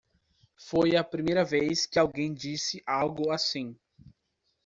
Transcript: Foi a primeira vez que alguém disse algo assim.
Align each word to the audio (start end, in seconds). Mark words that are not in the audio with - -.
Foi 0.57 0.95
a 0.95 1.03
primeira 1.03 1.45
vez 1.45 1.85
que 1.85 1.99
alguém 1.99 2.33
disse 2.33 2.81
algo 2.87 3.29
assim. 3.29 3.77